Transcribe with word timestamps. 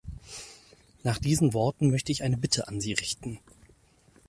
Nach 1.03 1.19
diesen 1.19 1.53
Worten 1.53 1.91
möchte 1.91 2.11
ich 2.11 2.23
eine 2.23 2.35
Bitte 2.35 2.67
an 2.67 2.81
Sie 2.81 2.93
richten. 2.93 3.37